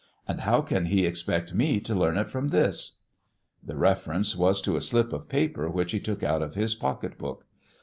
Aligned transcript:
And 0.27 0.41
how 0.41 0.61
can 0.61 0.85
he 0.87 1.05
expect 1.05 1.53
me 1.53 1.79
to 1.81 1.93
learn 1.93 2.17
it 2.17 2.27
from 2.27 2.47
this 2.47 3.01
]"The 3.63 3.75
reference 3.77 4.35
was 4.35 4.59
to 4.61 4.75
a 4.75 4.81
slip 4.81 5.13
of 5.13 5.29
paper 5.29 5.69
which 5.69 5.91
he 5.91 5.99
took 5.99 6.23
out 6.23 6.41
of 6.41 6.55
his 6.55 6.73
pocket 6.73 7.19
book. 7.19 7.45